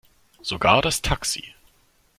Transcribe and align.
Sogar 0.41 0.81
das 0.81 1.03
Taxi. 1.03 1.53